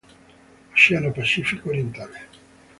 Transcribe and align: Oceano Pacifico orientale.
Oceano 0.73 1.11
Pacifico 1.13 1.69
orientale. 1.69 2.21